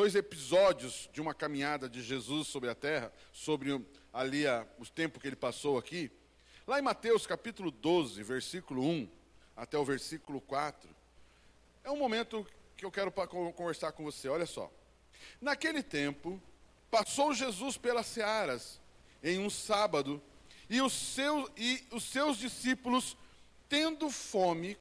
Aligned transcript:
dois 0.00 0.14
episódios 0.14 1.10
de 1.12 1.20
uma 1.20 1.34
caminhada 1.34 1.86
de 1.86 2.02
Jesus 2.02 2.48
sobre 2.48 2.70
a 2.70 2.74
terra, 2.74 3.12
sobre 3.34 3.84
ali 4.10 4.46
a, 4.46 4.66
o 4.78 4.86
tempo 4.86 5.20
que 5.20 5.26
ele 5.26 5.36
passou 5.36 5.76
aqui. 5.76 6.10
Lá 6.66 6.78
em 6.78 6.82
Mateus 6.82 7.26
capítulo 7.26 7.70
12, 7.70 8.22
versículo 8.22 8.82
1 8.82 9.06
até 9.54 9.76
o 9.76 9.84
versículo 9.84 10.40
4. 10.40 10.88
É 11.84 11.90
um 11.90 11.98
momento 11.98 12.46
que 12.78 12.86
eu 12.86 12.90
quero 12.90 13.12
conversar 13.12 13.92
com 13.92 14.02
você. 14.02 14.26
Olha 14.26 14.46
só. 14.46 14.72
Naquele 15.38 15.82
tempo, 15.82 16.40
passou 16.90 17.34
Jesus 17.34 17.76
pelas 17.76 18.06
searas 18.06 18.80
em 19.22 19.38
um 19.38 19.50
sábado 19.50 20.22
e 20.70 20.80
os 20.80 20.94
seus, 20.94 21.50
e 21.58 21.84
os 21.90 22.04
seus 22.04 22.38
discípulos, 22.38 23.18
tendo 23.68 24.08
fome, 24.08 24.78